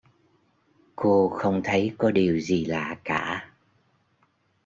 [0.95, 3.51] cô không thấy có điều gì lạ cả